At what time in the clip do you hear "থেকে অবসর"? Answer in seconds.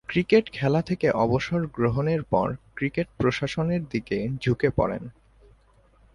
0.81-1.61